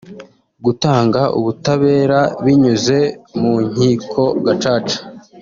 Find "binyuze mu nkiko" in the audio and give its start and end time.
2.43-4.21